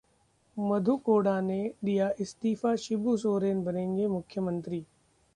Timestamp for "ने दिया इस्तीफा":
1.41-2.75